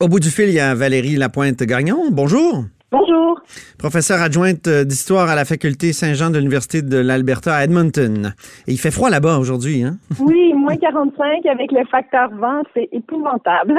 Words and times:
Au 0.00 0.08
bout 0.08 0.18
du 0.18 0.30
fil, 0.30 0.48
il 0.48 0.54
y 0.54 0.60
a 0.60 0.74
Valérie 0.74 1.16
Lapointe-Gagnon. 1.16 2.10
Bonjour. 2.10 2.64
Bonjour. 2.92 3.40
Professeur 3.78 4.20
adjointe 4.20 4.68
d'histoire 4.68 5.28
à 5.28 5.36
la 5.36 5.44
faculté 5.44 5.92
Saint-Jean 5.92 6.30
de 6.30 6.38
l'Université 6.38 6.82
de 6.82 6.98
l'Alberta 6.98 7.54
à 7.54 7.62
Edmonton. 7.62 8.34
Et 8.66 8.72
il 8.72 8.78
fait 8.78 8.90
froid 8.90 9.10
là-bas 9.10 9.38
aujourd'hui, 9.38 9.84
hein? 9.84 9.98
Oui, 10.18 10.52
moins 10.54 10.76
45 10.76 11.46
avec 11.46 11.70
le 11.70 11.86
facteur 11.88 12.30
vent, 12.30 12.64
c'est 12.74 12.88
épouvantable. 12.90 13.78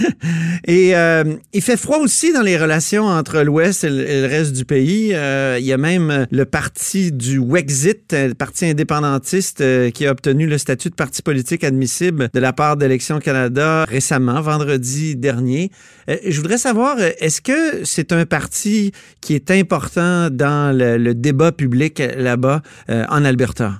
et 0.66 0.96
euh, 0.96 1.24
il 1.52 1.60
fait 1.60 1.76
froid 1.76 1.98
aussi 1.98 2.32
dans 2.32 2.40
les 2.40 2.56
relations 2.56 3.04
entre 3.04 3.42
l'Ouest 3.42 3.84
et 3.84 3.90
le 3.90 4.26
reste 4.26 4.56
du 4.56 4.64
pays. 4.64 5.10
Euh, 5.12 5.58
il 5.60 5.66
y 5.66 5.72
a 5.74 5.78
même 5.78 6.26
le 6.30 6.44
parti 6.46 7.12
du 7.12 7.38
Wexit, 7.38 8.14
le 8.14 8.32
parti 8.32 8.64
indépendantiste 8.64 9.60
euh, 9.60 9.90
qui 9.90 10.06
a 10.06 10.10
obtenu 10.10 10.46
le 10.46 10.56
statut 10.56 10.88
de 10.88 10.94
parti 10.94 11.20
politique 11.20 11.64
admissible 11.64 12.30
de 12.32 12.40
la 12.40 12.54
part 12.54 12.78
d'Élections 12.78 13.18
Canada 13.18 13.84
récemment, 13.84 14.40
vendredi 14.40 15.16
dernier. 15.16 15.70
je 16.08 16.40
voudrais 16.40 16.56
savoir, 16.56 16.96
est-ce 16.98 17.42
que 17.42 17.84
c'est 17.84 18.10
un 18.10 18.24
parti 18.24 18.37
parti 18.38 18.92
qui 19.20 19.34
est 19.34 19.50
important 19.50 20.30
dans 20.30 20.70
le, 20.72 21.12
débat 21.12 21.50
public 21.50 21.94
là-bas 22.26 22.60
euh, 22.88 23.02
en 23.10 23.24
Alberta? 23.24 23.70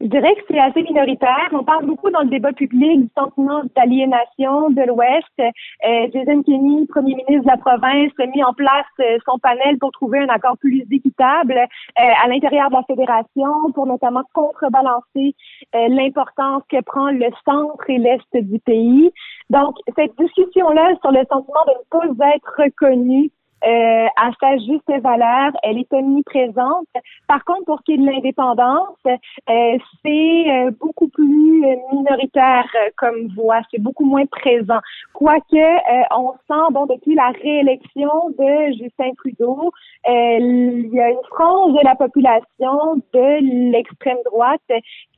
Je 0.00 0.08
dirais 0.08 0.34
que 0.34 0.42
c'est 0.50 0.58
assez 0.58 0.82
minoritaire. 0.82 1.48
On 1.52 1.64
parle 1.64 1.86
beaucoup 1.86 2.10
dans 2.10 2.20
le 2.20 2.28
débat 2.28 2.52
public 2.52 2.96
du 3.04 3.10
sentiment 3.16 3.62
d'aliénation 3.74 4.68
de 4.78 4.82
l'Ouest. 4.88 5.36
Euh, 5.40 6.08
Jason 6.12 6.42
Kenney, 6.42 6.84
premier 6.88 7.14
ministre 7.14 7.46
de 7.48 7.52
la 7.56 7.56
province, 7.56 8.12
a 8.18 8.26
mis 8.26 8.44
en 8.44 8.52
place 8.52 8.92
euh, 9.00 9.16
son 9.24 9.38
panel 9.38 9.78
pour 9.78 9.92
trouver 9.92 10.18
un 10.18 10.28
accord 10.28 10.58
plus 10.58 10.84
équitable 10.90 11.56
à 11.96 12.28
l'intérieur 12.28 12.68
de 12.68 12.74
la 12.74 12.82
fédération 12.82 13.52
pour 13.74 13.86
notamment 13.86 14.24
contrebalancer 14.34 15.34
l'importance 15.72 16.62
que 16.70 16.80
prend 16.82 17.10
le 17.10 17.30
centre 17.46 17.88
et 17.88 17.98
l'est 17.98 18.32
du 18.34 18.58
pays. 18.58 19.10
Donc, 19.48 19.76
cette 19.96 20.14
discussion-là 20.18 20.86
sur 21.00 21.12
le 21.12 21.22
sentiment 21.30 21.64
de 21.68 22.08
ne 22.08 22.14
pas 22.14 22.34
être 22.36 22.52
reconnu 22.58 23.30
euh, 23.66 24.06
à 24.16 24.30
sa 24.40 24.58
juste 24.58 24.90
valeur, 25.02 25.52
elle 25.62 25.78
est 25.78 25.92
omniprésente. 25.92 26.86
Par 27.26 27.44
contre, 27.44 27.64
pour 27.64 27.78
ce 27.78 27.84
qui 27.84 27.92
est 27.94 27.96
de 27.96 28.04
l'indépendance, 28.04 28.98
euh, 29.06 29.78
c'est 30.04 30.44
euh, 30.50 30.70
beaucoup 30.78 31.08
plus 31.08 31.64
minoritaire 31.92 32.66
comme 32.96 33.28
voix, 33.34 33.60
c'est 33.70 33.80
beaucoup 33.80 34.04
moins 34.04 34.26
présent. 34.26 34.80
Quoique, 35.14 36.14
on 36.14 36.32
sent, 36.46 36.72
bon, 36.72 36.86
depuis 36.86 37.14
la 37.14 37.30
réélection 37.42 38.30
de 38.38 38.72
Justin 38.72 39.12
Trudeau, 39.16 39.72
il 40.06 40.90
y 40.92 41.00
a 41.00 41.10
une 41.10 41.24
frange 41.30 41.72
de 41.72 41.84
la 41.84 41.94
population 41.94 42.96
de 43.12 43.70
l'extrême 43.72 44.18
droite 44.26 44.60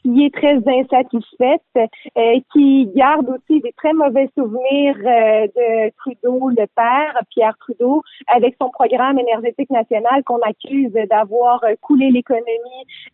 qui 0.06 0.24
est 0.24 0.34
très 0.34 0.56
insatisfaite, 0.56 1.62
euh, 1.76 2.38
qui 2.52 2.86
garde 2.94 3.28
aussi 3.28 3.60
des 3.60 3.72
très 3.72 3.92
mauvais 3.92 4.30
souvenirs 4.38 4.96
euh, 5.04 5.46
de 5.48 5.90
Trudeau, 5.96 6.48
le 6.50 6.66
père, 6.76 7.20
Pierre 7.30 7.56
Trudeau, 7.58 8.02
avec 8.28 8.54
son 8.60 8.70
programme 8.70 9.18
énergétique 9.18 9.70
national 9.70 10.22
qu'on 10.24 10.40
accuse 10.42 10.92
d'avoir 11.10 11.60
coulé 11.80 12.10
l'économie 12.10 12.46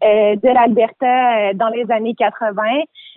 euh, 0.05 0.37
de 0.37 0.49
l'Alberta 0.49 1.55
dans 1.55 1.69
les 1.69 1.91
années 1.91 2.15
80. 2.15 2.63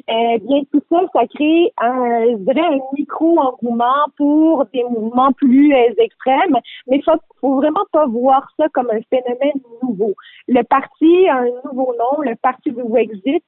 bien, 0.07 0.61
tout 0.71 0.81
ça, 0.89 1.01
ça 1.13 1.27
crée 1.27 1.73
un, 1.77 2.37
je 2.37 2.59
un 2.59 2.79
micro-engouement 2.97 4.05
pour 4.17 4.65
des 4.73 4.83
mouvements 4.83 5.33
plus 5.33 5.73
extrêmes, 5.97 6.57
mais 6.87 7.01
faut, 7.01 7.11
faut 7.41 7.55
vraiment 7.55 7.85
pas 7.91 8.05
voir 8.05 8.47
ça 8.57 8.67
comme 8.73 8.89
un 8.89 9.01
phénomène 9.09 9.61
nouveau. 9.83 10.13
Le 10.47 10.63
parti 10.63 11.27
a 11.27 11.37
un 11.37 11.49
nouveau 11.65 11.93
nom, 11.97 12.21
le 12.21 12.35
parti 12.35 12.71
du 12.71 12.81
Wexit, 12.81 13.43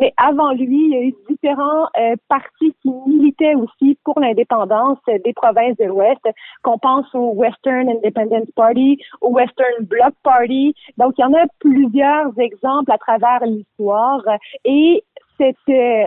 mais 0.00 0.12
avant 0.16 0.52
lui, 0.52 0.86
il 0.86 0.90
y 0.90 0.96
a 0.96 1.02
eu 1.02 1.14
différents 1.28 1.86
euh, 1.98 2.16
partis 2.28 2.74
qui 2.82 2.90
militaient 3.06 3.54
aussi 3.54 3.98
pour 4.04 4.18
l'indépendance 4.20 4.98
des 5.06 5.32
provinces 5.34 5.76
de 5.76 5.84
l'Ouest, 5.84 6.20
qu'on 6.62 6.78
pense 6.78 7.06
au 7.14 7.32
Western 7.32 7.88
Independence 7.88 8.50
Party, 8.54 8.98
au 9.20 9.30
Western 9.30 9.84
Bloc 9.84 10.14
Party. 10.22 10.74
Donc, 10.96 11.14
il 11.18 11.22
y 11.22 11.24
en 11.24 11.34
a 11.34 11.46
plusieurs 11.58 12.38
exemples 12.38 12.90
à 12.90 12.98
travers 12.98 13.44
l'histoire 13.44 14.22
et 14.64 15.04
cette 15.38 15.56
euh, 15.68 16.04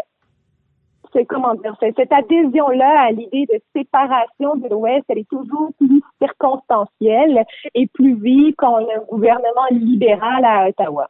comment 1.30 1.54
dire, 1.56 1.76
cette 1.80 2.12
adhésion-là 2.12 3.06
à 3.08 3.12
l'idée 3.12 3.46
de 3.46 3.62
séparation 3.74 4.56
de 4.58 4.68
l'Ouest, 4.68 5.06
elle 5.08 5.20
est 5.20 5.30
toujours 5.30 5.72
plus 5.78 6.02
circonstancielle 6.22 7.46
et 7.74 7.88
plus 7.88 8.16
vive 8.16 8.54
quand 8.58 8.74
on 8.74 8.90
a 8.90 8.98
un 8.98 9.06
gouvernement 9.10 9.68
libéral 9.72 10.44
à 10.44 10.68
Ottawa. 10.68 11.10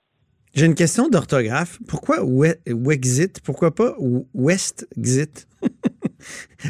J'ai 0.56 0.68
une 0.68 0.76
question 0.76 1.10
d'orthographe. 1.10 1.80
Pourquoi 1.86 2.18
Wexit? 2.24 3.42
Pourquoi 3.44 3.76
pas 3.76 3.94
Westxit? 4.34 5.48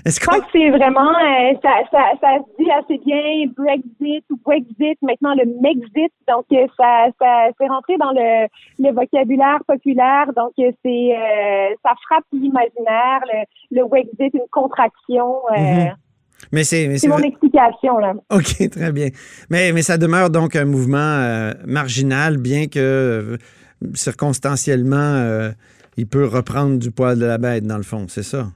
Je 0.05 0.19
crois 0.19 0.39
que 0.39 0.47
c'est 0.51 0.69
vraiment, 0.71 1.11
euh, 1.11 1.53
ça, 1.61 1.69
ça, 1.91 2.11
ça, 2.19 2.27
se 2.39 2.63
dit 2.63 2.69
assez 2.71 2.97
bien 3.05 3.45
Brexit 3.55 4.25
ou 4.31 4.39
Wexit, 4.45 4.99
maintenant 5.03 5.35
le 5.35 5.45
Mexit. 5.61 6.11
Donc, 6.27 6.45
euh, 6.51 6.65
ça, 6.75 7.07
ça 7.21 7.49
c'est 7.59 7.67
rentré 7.67 7.95
dans 7.97 8.11
le, 8.11 8.47
le 8.79 8.91
vocabulaire 8.91 9.59
populaire. 9.67 10.31
Donc, 10.35 10.53
euh, 10.59 10.71
c'est, 10.83 11.77
ça 11.83 11.93
frappe 12.07 12.25
l'imaginaire. 12.33 13.21
Le, 13.71 13.81
le 13.81 13.83
Wexit, 13.83 14.33
une 14.33 14.49
contraction. 14.51 15.41
Mm-hmm. 15.55 15.93
Mais 16.51 16.63
c'est, 16.63 16.97
c'est 16.97 17.07
mon 17.07 17.19
explication 17.19 17.99
là. 17.99 18.13
Ok, 18.31 18.69
très 18.69 18.91
bien. 18.91 19.09
Mais 19.49 19.71
mais 19.73 19.83
ça 19.83 19.97
demeure 19.97 20.29
donc 20.29 20.55
un 20.55 20.65
mouvement 20.65 21.51
marginal, 21.65 22.37
bien 22.37 22.67
que 22.67 23.37
circonstanciellement, 23.93 24.97
euh, 24.97 25.51
il 25.97 26.07
peut 26.07 26.25
reprendre 26.25 26.77
du 26.77 26.91
poil 26.91 27.19
de 27.19 27.25
la 27.25 27.37
bête, 27.37 27.65
dans 27.65 27.77
le 27.77 27.83
fond, 27.83 28.07
c'est 28.09 28.23
ça? 28.23 28.51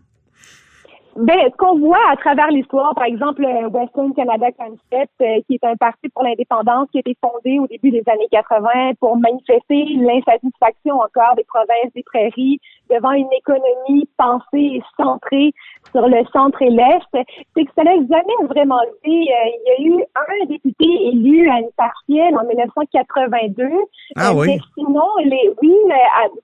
Ben, 1.20 1.36
ce 1.52 1.58
qu'on 1.58 1.78
voit 1.80 2.00
à 2.10 2.16
travers 2.16 2.48
l'histoire, 2.48 2.96
par 2.96 3.04
exemple, 3.04 3.44
Western 3.44 4.14
Canada 4.14 4.48
Concept, 4.58 5.12
euh, 5.22 5.42
qui 5.46 5.56
est 5.56 5.64
un 5.66 5.76
parti 5.76 6.08
pour 6.08 6.24
l'indépendance 6.24 6.88
qui 6.92 7.00
a 7.00 7.02
été 7.02 7.18
fondé 7.20 7.60
au 7.60 7.68
début 7.68 7.92
des 7.92 8.04
années 8.08 8.30
80 8.32 8.94
pour 9.02 9.18
manifester 9.18 9.84
l'insatisfaction 9.98 10.96
encore 10.96 11.36
des 11.36 11.44
provinces 11.44 11.92
des 11.94 12.04
prairies 12.04 12.62
devant 12.90 13.12
une 13.12 13.28
économie 13.38 14.08
pensée 14.18 14.80
et 14.80 14.84
centrée 14.96 15.52
sur 15.92 16.08
le 16.08 16.24
centre 16.32 16.62
et 16.62 16.70
l'est, 16.70 17.26
c'est 17.56 17.66
que 17.66 17.72
ça 17.76 17.84
n'a 17.84 17.96
jamais 17.96 18.48
vraiment 18.48 18.82
été. 18.82 19.12
Euh, 19.12 19.50
il 19.50 19.64
y 19.66 19.72
a 19.72 19.98
eu 19.98 20.04
un 20.16 20.46
député 20.46 20.86
élu 21.08 21.50
à 21.50 21.60
une 21.60 21.72
partielle 21.76 22.38
en 22.38 22.48
1982. 22.48 23.66
Ah 24.16 24.34
oui. 24.34 24.48
Mais 24.48 24.60
sinon, 24.74 25.08
les, 25.26 25.52
oui, 25.62 25.76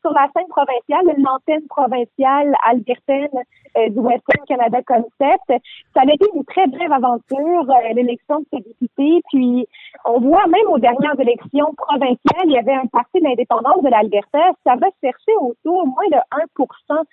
sur 0.02 0.12
la 0.12 0.28
scène 0.36 0.48
provinciale, 0.50 1.16
l'antenne 1.18 1.66
provinciale 1.70 2.54
albertaine 2.68 3.30
euh, 3.78 3.90
du 3.90 4.00
Western 4.00 4.46
Canada 4.48 4.65
Concept, 4.86 5.64
ça 5.94 6.02
a 6.02 6.14
été 6.14 6.26
une 6.34 6.44
très 6.46 6.68
brève 6.68 6.92
aventure, 6.92 7.70
euh, 7.70 7.94
l'élection 7.94 8.40
de 8.40 8.46
ce 8.54 8.58
député. 8.58 9.22
Puis, 9.32 9.68
on 10.06 10.20
voit 10.20 10.48
même 10.48 10.68
aux 10.70 10.80
dernières 10.80 11.20
élections 11.20 11.74
provinciales, 11.78 12.46
il 12.46 12.52
y 12.52 12.58
avait 12.58 12.74
un 12.74 12.88
parti 12.88 13.20
de 13.20 13.26
l'indépendance 13.26 13.82
de 13.84 13.90
l'Alberta. 13.90 14.52
Ça 14.66 14.76
va 14.76 14.88
chercher 15.02 15.34
autour 15.40 15.84
au 15.84 15.86
moins 15.86 16.08
de 16.12 16.18
1% 16.56 17.04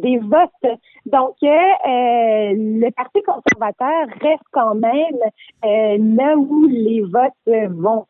des 0.00 0.18
votes. 0.18 0.78
Donc, 1.06 1.36
euh, 1.42 2.52
le 2.54 2.90
Parti 2.90 3.22
conservateur 3.22 4.06
reste 4.20 4.42
quand 4.52 4.74
même 4.74 5.20
euh, 5.64 5.96
là 5.98 6.36
où 6.36 6.66
les 6.66 7.02
votes 7.02 7.70
vont. 7.70 8.06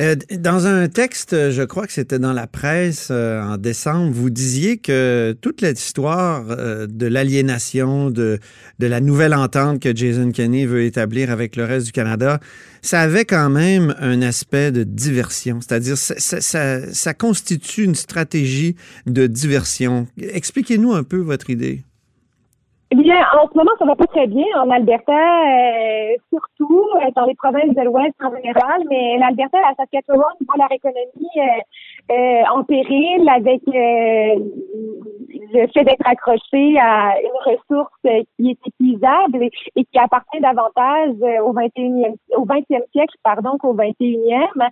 Euh, 0.00 0.14
dans 0.38 0.66
un 0.66 0.88
texte, 0.88 1.50
je 1.50 1.62
crois 1.62 1.86
que 1.86 1.92
c'était 1.92 2.18
dans 2.18 2.34
la 2.34 2.46
presse 2.46 3.10
en 3.10 3.56
décembre, 3.56 4.12
vous 4.12 4.28
disiez 4.30 4.76
que 4.76 5.34
toute 5.40 5.62
l'histoire 5.62 6.44
de 6.44 7.06
l'aliénation, 7.06 8.10
de, 8.10 8.38
la 8.78 9.00
nouvelle 9.00 9.34
entente 9.34 9.80
que 9.80 9.96
Jason 9.96 10.32
Kenney 10.32 10.66
veut 10.66 10.84
établir 10.84 11.30
avec 11.30 11.56
le 11.56 11.64
reste 11.64 11.86
du 11.86 11.92
Canada, 11.92 12.40
ça 12.82 13.00
avait 13.00 13.24
quand 13.24 13.48
même 13.48 13.94
un 13.98 14.20
aspect 14.22 14.70
de 14.70 14.84
diversion. 14.84 15.60
C'est-à-dire, 15.60 15.96
ça 15.96 17.14
constitue 17.14 17.84
une 17.84 17.94
stratégie 17.94 18.76
de 19.06 19.26
diversion. 19.26 20.06
Expliquez-nous 20.18 20.92
un 20.92 21.04
peu 21.04 21.18
votre 21.18 21.48
idée. 21.50 21.82
En 23.08 23.46
ce 23.48 23.56
moment, 23.56 23.70
ça 23.78 23.84
va 23.84 23.94
pas 23.94 24.06
très 24.06 24.26
bien 24.26 24.46
en 24.56 24.68
Alberta, 24.70 25.12
euh, 25.12 26.16
surtout 26.28 26.84
euh, 26.96 27.08
dans 27.14 27.24
les 27.24 27.36
provinces 27.36 27.72
de 27.74 27.82
l'Ouest 27.82 28.16
en 28.20 28.34
général, 28.34 28.82
mais 28.90 29.16
l'Alberta, 29.18 29.60
la 29.60 29.76
Saskatchewan 29.76 30.34
voit 30.46 30.56
leur 30.58 30.72
économie 30.72 31.30
euh, 31.36 31.60
euh 32.10 32.42
en 32.52 32.64
péril 32.64 33.28
avec 33.28 33.62
le 33.66 34.40
fait 35.72 35.84
d'être 35.84 36.04
accroché 36.06 36.76
à 36.80 37.14
une 37.20 37.38
ressource 37.44 37.92
qui 38.02 38.50
est 38.50 38.58
épuisable 38.66 39.50
et, 39.76 39.84
qui 39.84 39.98
appartient 39.98 40.40
davantage 40.40 41.14
au 41.42 41.52
21e, 41.52 42.16
au 42.36 42.44
20e 42.44 42.82
siècle, 42.92 43.16
pardon, 43.22 43.56
qu'au 43.58 43.74
21e. 43.74 44.70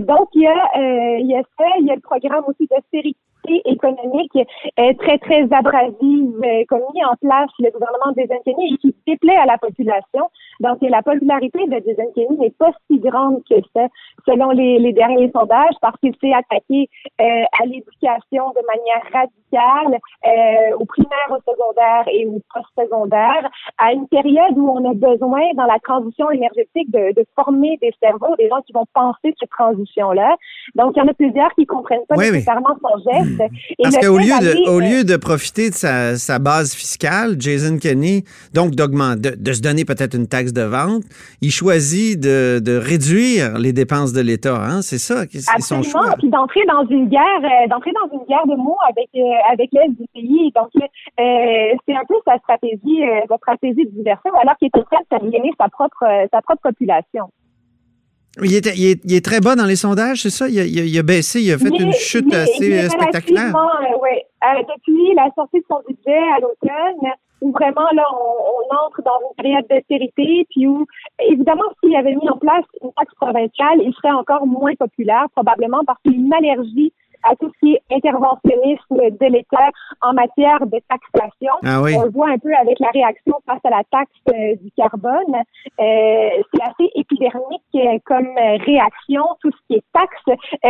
donc, 0.00 0.28
il 0.34 0.42
y 0.42 0.46
a, 0.46 0.70
il 1.18 1.26
y 1.26 1.36
a 1.36 1.42
ça, 1.58 1.64
il 1.78 1.86
y 1.86 1.90
a 1.90 1.94
le 1.94 2.00
programme 2.00 2.44
aussi 2.46 2.66
d'austérité 2.66 3.18
économique 3.64 4.36
est 4.76 4.98
très, 5.00 5.18
très 5.18 5.42
abrasive 5.52 6.40
comme 6.68 6.82
mis 6.94 7.04
en 7.04 7.16
place 7.20 7.50
le 7.58 7.70
gouvernement 7.70 8.12
des 8.16 8.24
et 8.24 8.76
qui 8.78 8.94
déplaît 9.06 9.36
à 9.36 9.46
la 9.46 9.58
population. 9.58 10.30
Donc, 10.62 10.78
la 10.82 11.02
popularité 11.02 11.58
de 11.66 11.76
Jason 11.84 12.10
Kenney 12.14 12.38
n'est 12.38 12.54
pas 12.56 12.70
si 12.88 12.98
grande 13.00 13.42
que 13.50 13.56
ça, 13.74 13.86
selon 14.26 14.50
les, 14.50 14.78
les 14.78 14.92
derniers 14.92 15.30
sondages, 15.34 15.74
parce 15.80 15.98
qu'il 15.98 16.14
s'est 16.20 16.32
attaqué 16.32 16.88
euh, 17.20 17.24
à 17.60 17.66
l'éducation 17.66 18.44
de 18.54 18.62
manière 18.70 19.02
radicale, 19.12 19.98
euh, 20.24 20.76
au 20.78 20.84
primaire, 20.84 21.28
au 21.30 21.40
secondaire 21.50 22.04
et 22.12 22.26
au 22.26 22.40
post-secondaire, 22.54 23.50
à 23.78 23.92
une 23.92 24.06
période 24.06 24.56
où 24.56 24.70
on 24.70 24.88
a 24.88 24.94
besoin, 24.94 25.42
dans 25.56 25.66
la 25.66 25.78
transition 25.82 26.30
énergétique, 26.30 26.90
de, 26.90 27.12
de 27.12 27.26
former 27.34 27.76
des 27.82 27.92
cerveaux, 28.00 28.34
des 28.38 28.48
gens 28.48 28.62
qui 28.64 28.72
vont 28.72 28.86
penser 28.94 29.34
cette 29.40 29.50
transition-là. 29.50 30.36
Donc, 30.76 30.92
il 30.94 31.00
y 31.00 31.02
en 31.02 31.08
a 31.08 31.14
plusieurs 31.14 31.52
qui 31.54 31.66
comprennent 31.66 32.06
pas 32.08 32.16
nécessairement 32.16 32.76
son 32.80 33.10
geste. 33.10 33.42
Parce 33.82 33.98
qu'au 33.98 34.18
lieu, 34.18 34.38
de, 34.40 34.70
au 34.70 34.78
lieu 34.78 35.02
de 35.04 35.16
profiter 35.16 35.70
de 35.70 35.74
sa, 35.74 36.16
sa 36.16 36.38
base 36.38 36.74
fiscale, 36.74 37.34
Jason 37.38 37.78
Kenney, 37.78 38.22
donc 38.54 38.76
d'augmenter, 38.76 39.32
de, 39.32 39.42
de, 39.42 39.52
se 39.52 39.60
donner 39.60 39.84
peut-être 39.84 40.14
une 40.14 40.28
taxe 40.28 40.51
de 40.52 40.62
vente, 40.62 41.02
il 41.40 41.50
choisit 41.50 42.18
de, 42.18 42.60
de 42.60 42.76
réduire 42.76 43.58
les 43.58 43.72
dépenses 43.72 44.12
de 44.12 44.20
l'État. 44.20 44.56
Hein? 44.56 44.82
C'est 44.82 44.98
ça, 44.98 45.24
c'est 45.30 45.60
son 45.60 45.82
choix. 45.82 46.14
Puis 46.18 46.30
d'entrer 46.30 46.64
dans 46.66 46.86
une 46.88 47.08
guerre, 47.08 47.22
euh, 47.42 47.68
d'entrer 47.68 47.92
dans 47.92 48.18
une 48.18 48.24
guerre 48.26 48.46
de 48.46 48.56
mots 48.56 48.78
avec 48.88 49.08
euh, 49.16 49.20
avec 49.50 49.70
l'aide 49.72 49.94
du 49.96 50.06
pays. 50.14 50.52
Donc 50.54 50.70
euh, 50.76 51.76
c'est 51.86 51.94
un 51.94 52.04
peu 52.08 52.14
sa 52.26 52.38
stratégie, 52.38 53.02
sa 53.28 53.36
stratégie 53.36 53.84
de 53.84 53.90
diversion, 53.90 54.32
alors 54.40 54.56
qu'il 54.56 54.68
est 54.68 54.78
en 54.78 54.84
train 54.84 55.00
de 55.00 55.18
s'aliéner 55.18 55.50
sa 55.58 55.68
propre 55.68 56.04
sa 56.32 56.42
propre 56.42 56.62
population. 56.62 57.30
Il, 58.42 58.54
est, 58.54 58.66
il, 58.78 58.86
est, 58.86 59.00
il 59.04 59.14
est, 59.14 59.22
très 59.22 59.40
bas 59.40 59.56
dans 59.56 59.66
les 59.66 59.76
sondages, 59.76 60.22
c'est 60.22 60.30
ça? 60.30 60.48
Il 60.48 60.58
a, 60.58 60.64
il 60.64 60.98
a, 60.98 61.02
baissé, 61.02 61.42
il 61.42 61.52
a 61.52 61.58
fait 61.58 61.68
une 61.68 61.92
chute 61.92 62.32
assez 62.32 62.88
spectaculaire. 62.88 63.52
oui. 64.00 64.24
depuis 64.40 65.14
la 65.14 65.28
sortie 65.34 65.58
de 65.60 65.64
son 65.68 65.82
budget 65.86 66.18
à 66.34 66.40
l'automne, 66.40 67.12
où 67.42 67.52
vraiment 67.52 67.88
là 67.92 68.04
on, 68.12 68.86
entre 68.86 69.02
dans 69.02 69.18
une 69.28 69.42
période 69.42 69.66
d'austérité, 69.68 70.46
puis 70.50 70.66
où 70.66 70.86
évidemment 71.18 71.64
s'il 71.82 71.94
avait 71.94 72.14
mis 72.14 72.28
en 72.30 72.38
place 72.38 72.64
une 72.82 72.92
taxe 72.92 73.14
provinciale, 73.14 73.82
il 73.82 73.92
serait 73.94 74.12
encore 74.12 74.46
moins 74.46 74.74
populaire 74.74 75.26
probablement 75.34 75.84
parce 75.84 76.00
qu'il 76.02 76.12
y 76.12 76.16
a 76.16 76.18
une 76.18 76.34
allergie 76.34 76.92
à 77.24 77.36
tout 77.36 77.50
ce 77.54 77.66
qui 77.66 77.74
est 77.74 77.96
interventionnisme 77.96 78.96
de 78.96 79.26
l'État 79.26 79.70
en 80.00 80.12
matière 80.12 80.66
de 80.66 80.80
taxation. 80.88 81.52
Ah 81.64 81.80
oui. 81.80 81.94
On 81.96 82.04
le 82.04 82.10
voit 82.10 82.30
un 82.30 82.38
peu 82.38 82.52
avec 82.54 82.78
la 82.80 82.88
réaction 82.88 83.34
face 83.46 83.60
à 83.64 83.70
la 83.70 83.82
taxe 83.90 84.10
euh, 84.28 84.56
du 84.56 84.70
carbone. 84.76 85.34
Euh, 85.34 86.28
c'est 86.52 86.62
assez 86.62 86.90
épidermique 86.94 87.62
euh, 87.76 87.98
comme 88.04 88.28
réaction, 88.36 89.24
tout 89.40 89.50
ce 89.50 89.58
qui 89.68 89.74
est 89.74 89.84
taxe, 89.92 90.22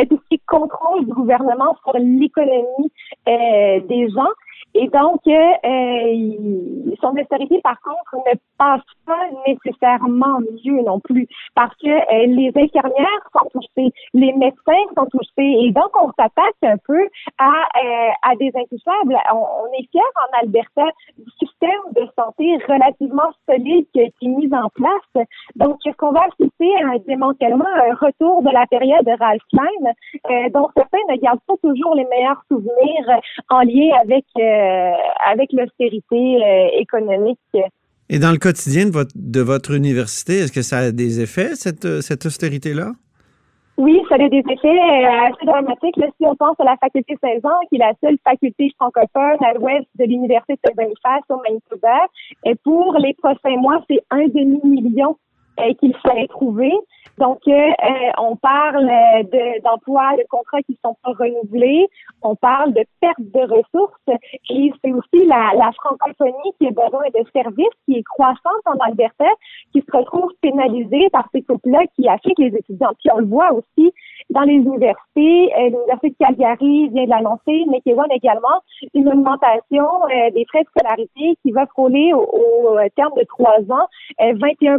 tout 0.09 0.21
ce 0.23 0.29
qui 0.29 0.35
est 0.35 0.47
contrôle 0.47 1.07
du 1.07 1.13
gouvernement 1.13 1.77
sur 1.83 1.95
l'économie 1.99 2.93
des 3.27 4.09
gens. 4.11 4.33
Et 4.75 4.89
donc, 4.89 5.21
euh, 5.27 6.95
son 7.01 7.17
austérité, 7.17 7.61
par 7.63 7.79
contre, 7.83 8.25
ne 8.27 8.39
passe 8.57 8.81
pas 9.05 9.29
nécessairement 9.47 10.39
mieux 10.65 10.83
non 10.83 10.99
plus, 11.01 11.29
parce 11.55 11.75
que 11.77 11.89
euh, 11.89 12.27
les 12.27 12.53
infirmières 12.57 13.29
sont 13.33 13.49
touchées, 13.53 13.93
les 14.15 14.33
médecins 14.33 14.85
sont 14.97 15.07
touchés, 15.07 15.65
et 15.65 15.73
donc 15.73 15.91
on 16.01 16.11
s'attaque 16.19 16.57
un 16.63 16.77
peu 16.87 17.07
à, 17.39 17.51
euh, 17.51 18.11
à 18.23 18.37
des 18.37 18.51
intouchables. 18.55 19.19
On, 19.35 19.73
est 19.79 19.89
fiers 19.91 20.01
en 20.01 20.43
Alberta 20.43 20.85
système 21.63 21.93
de 21.95 22.09
santé 22.19 22.45
relativement 22.69 23.31
solide 23.49 23.87
qui 23.93 24.01
a 24.01 24.05
été 24.05 24.27
mis 24.27 24.49
en 24.53 24.69
place. 24.71 25.27
Donc, 25.57 25.79
ce 25.85 25.91
qu'on 25.97 26.13
va 26.13 26.23
assister 26.27 26.69
à 26.83 26.95
un 26.95 26.99
démantèlement, 27.07 27.67
un 27.67 27.95
retour 27.95 28.43
de 28.43 28.51
la 28.53 28.67
période 28.67 29.05
de 29.05 29.19
Ralph 29.19 29.43
Klein, 29.53 29.93
euh, 30.31 30.51
dont 30.55 30.69
certains 30.77 30.99
ne 31.11 31.21
gardent 31.21 31.41
pas 31.47 31.55
toujours 31.63 31.95
les 31.95 32.05
meilleurs 32.05 32.43
souvenirs 32.49 33.21
en 33.51 33.61
lien 33.61 33.97
avec 34.03 34.25
euh, 34.39 34.93
avec 35.27 35.53
l'austérité 35.53 36.43
euh, 36.43 36.81
économique. 36.81 37.39
Et 38.09 38.19
dans 38.19 38.33
le 38.33 38.39
quotidien 38.39 38.87
de 38.87 38.91
votre, 38.91 39.13
de 39.15 39.41
votre 39.41 39.73
université, 39.73 40.39
est-ce 40.39 40.53
que 40.53 40.63
ça 40.63 40.79
a 40.79 40.93
des 40.93 41.21
effets, 41.21 41.55
cette, 41.55 41.85
euh, 41.85 42.01
cette 42.01 42.27
austérité-là? 42.27 42.93
Oui, 43.83 44.01
ça 44.09 44.15
a 44.15 44.29
des 44.29 44.45
effets 44.49 44.81
assez 44.81 45.45
dramatiques. 45.45 45.97
si 45.97 46.25
on 46.25 46.37
pense 46.37 46.55
à 46.61 46.65
la 46.65 46.77
faculté 46.77 47.19
Saint-Jean, 47.21 47.59
qui 47.69 47.75
est 47.75 47.79
la 47.81 47.95
seule 48.01 48.17
faculté 48.23 48.71
francophone 48.79 49.45
à 49.45 49.55
l'ouest 49.55 49.89
de 49.99 50.05
l'Université 50.05 50.57
de 50.71 50.77
Belfast 50.77 51.25
au 51.31 51.39
Manitoba, 51.39 52.07
et 52.45 52.55
pour 52.63 52.95
les 52.99 53.13
prochains 53.15 53.57
mois, 53.57 53.83
c'est 53.91 53.99
un 54.13 54.29
demi-million 54.29 55.17
qu'il 55.81 55.97
fallait 55.97 56.29
trouver. 56.29 56.73
Donc, 57.19 57.41
euh, 57.47 57.53
euh, 57.53 58.11
on 58.19 58.37
parle 58.37 58.87
d'emplois, 59.63 60.17
de, 60.17 60.25
contrats 60.31 60.63
qui 60.63 60.79
sont 60.85 60.97
pas 61.03 61.13
renouvelés. 61.13 61.87
On 62.23 62.35
parle 62.37 62.73
de 62.73 62.85
perte 63.01 63.19
de 63.19 63.41
ressources. 63.41 64.21
Et 64.49 64.73
c'est 64.83 64.93
aussi 64.93 65.27
la, 65.27 65.53
la, 65.57 65.71
francophonie 65.73 66.53
qui 66.59 66.69
a 66.69 66.71
besoin 66.71 67.05
de 67.15 67.25
services, 67.33 67.75
qui 67.85 67.99
est 67.99 68.03
croissante 68.03 68.63
en 68.65 68.79
Alberta, 68.87 69.27
qui 69.73 69.81
se 69.81 69.97
retrouve 69.97 70.31
pénalisée 70.41 71.09
par 71.11 71.29
ces 71.33 71.43
couples-là 71.43 71.81
qui 71.97 72.09
affectent 72.09 72.39
les 72.39 72.55
étudiants. 72.57 72.93
Puis 72.99 73.11
on 73.15 73.19
le 73.19 73.27
voit 73.27 73.53
aussi 73.53 73.93
dans 74.31 74.43
les 74.43 74.55
universités. 74.55 75.53
Euh, 75.59 75.71
L'Université 75.71 76.11
de 76.11 76.17
Calgary 76.19 76.89
vient 76.89 77.05
de 77.05 77.11
l'annoncer, 77.11 77.65
mais 77.71 77.81
qui 77.81 77.91
également 77.91 78.61
une 78.95 79.09
augmentation 79.09 79.87
des 80.35 80.45
frais 80.47 80.63
de 80.63 80.69
scolarité 80.69 81.37
qui 81.43 81.53
va 81.53 81.67
frôler 81.67 82.13
au, 82.13 82.23
au 82.23 82.79
terme 82.97 83.13
de 83.17 83.25
trois 83.25 83.61
ans 83.71 83.87
21 84.19 84.79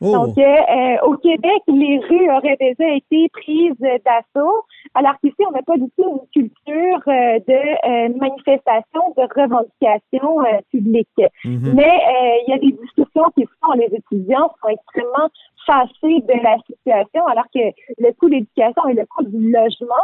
Oh. 0.00 0.12
Donc, 0.12 0.38
euh, 0.38 0.96
au 1.04 1.16
Québec, 1.16 1.62
les 1.68 1.98
rues 2.08 2.30
auraient 2.30 2.56
déjà 2.60 2.94
été 2.94 3.28
prises 3.32 3.78
d'assaut, 3.80 4.64
alors 4.94 5.14
qu'ici, 5.22 5.36
on 5.48 5.52
n'a 5.52 5.62
pas 5.62 5.76
du 5.76 5.88
tout 5.96 6.20
une 6.36 6.42
culture 6.42 7.00
euh, 7.08 7.38
de 7.48 7.54
euh, 7.54 8.18
manifestation, 8.18 9.00
de 9.16 9.22
revendication 9.40 10.38
publique. 10.70 11.08
Mm-hmm. 11.44 11.72
Mais 11.74 12.00
il 12.46 12.50
y 12.50 12.52
a 12.52 12.58
des 12.58 12.72
discussions 12.72 13.30
qui 13.36 13.46
font, 13.60 13.72
les 13.72 13.90
étudiants 13.92 14.52
sont 14.60 14.68
extrêmement 14.68 15.28
fâchés 15.66 16.20
de 16.20 16.42
la 16.42 16.56
situation, 16.66 17.26
alors 17.26 17.46
que 17.54 17.60
le 17.98 18.12
coût 18.12 18.28
de 18.28 18.34
l'éducation 18.34 18.88
et 18.88 18.94
le 18.94 19.06
coût 19.06 19.24
du 19.24 19.50
logement 19.50 19.94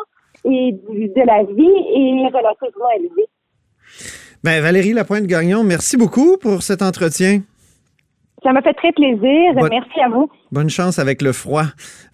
et 0.44 0.72
de 0.72 1.26
la 1.26 1.44
vie 1.44 2.24
est 2.24 2.28
relativement 2.28 2.90
élevé. 2.96 3.26
Ben, 4.42 4.60
Valérie 4.60 4.92
Lapointe-Gagnon, 4.92 5.62
merci 5.62 5.96
beaucoup 5.96 6.36
pour 6.36 6.62
cet 6.62 6.82
entretien. 6.82 7.42
Ça 8.42 8.52
m'a 8.52 8.62
fait 8.62 8.74
très 8.74 8.92
plaisir. 8.92 9.52
Merci 9.70 10.00
à 10.04 10.08
vous. 10.08 10.28
Bonne 10.50 10.70
chance 10.70 10.98
avec 10.98 11.22
le 11.22 11.32
froid. 11.32 11.64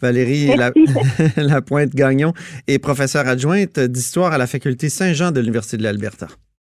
Valérie 0.02 0.50
la, 1.36 1.62
Pointe 1.62 1.94
Gagnon 1.94 2.32
est 2.66 2.78
professeure 2.78 3.26
adjointe 3.26 3.78
d'histoire 3.80 4.32
à 4.32 4.38
la 4.38 4.46
faculté 4.46 4.88
Saint-Jean 4.88 5.32
de 5.32 5.40
l'Université 5.40 5.76
de 5.78 5.82
l'Alberta. 5.82 6.28